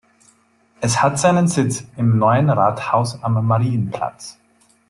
[0.79, 4.39] Es hat seinen Sitz im neuen Rathaus am Marienplatz.